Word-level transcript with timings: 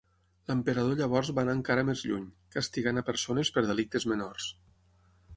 L'emperador 0.51 0.95
llavors 1.01 1.27
va 1.39 1.43
anar 1.47 1.53
encara 1.57 1.83
més 1.89 2.01
lluny, 2.11 2.23
castigant 2.55 3.01
a 3.01 3.03
persones 3.11 3.51
per 3.59 3.65
delictes 3.67 4.07
menors. 4.13 4.49